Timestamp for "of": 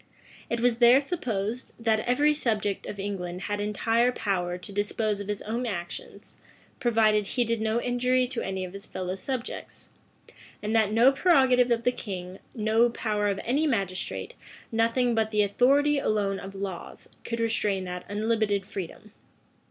2.87-2.99, 5.19-5.27, 8.65-8.73, 11.69-11.83, 13.27-13.39, 16.39-16.55